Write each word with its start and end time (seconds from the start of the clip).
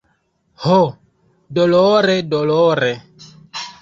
Ho, 0.67 0.77
dolore, 1.59 2.17
dolore! 2.33 2.93